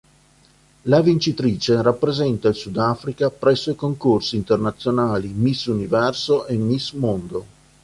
La 0.85 1.01
vincitrice 1.03 1.79
rappresenta 1.79 2.47
il 2.49 2.55
Sudafrica 2.55 3.29
presso 3.29 3.69
i 3.69 3.75
concorsi 3.75 4.35
internazionali 4.35 5.27
Miss 5.27 5.67
Universo 5.67 6.47
e 6.47 6.55
Miss 6.55 6.93
Mondo. 6.93 7.45